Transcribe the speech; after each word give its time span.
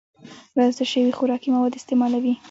وراسته 0.55 0.83
شوي 0.91 1.11
خوراکي 1.17 1.49
مواد 1.55 1.73
استعمالوي 1.79 2.33